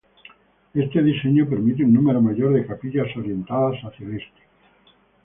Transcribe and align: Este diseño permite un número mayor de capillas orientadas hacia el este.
Este 0.73 1.03
diseño 1.03 1.47
permite 1.47 1.83
un 1.85 1.93
número 1.93 2.19
mayor 2.23 2.53
de 2.53 2.65
capillas 2.65 3.15
orientadas 3.15 3.79
hacia 3.83 4.07
el 4.07 4.15
este. 4.15 4.41